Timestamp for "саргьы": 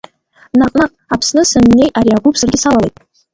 2.39-2.59